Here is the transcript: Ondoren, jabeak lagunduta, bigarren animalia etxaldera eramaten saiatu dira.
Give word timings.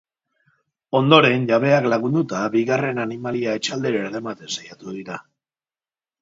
Ondoren, 0.99 1.43
jabeak 1.51 1.87
lagunduta, 1.93 2.39
bigarren 2.55 3.03
animalia 3.05 3.53
etxaldera 3.61 4.03
eramaten 4.09 4.53
saiatu 4.57 4.97
dira. 4.97 5.21